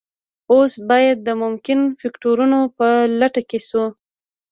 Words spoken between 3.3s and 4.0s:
کې شو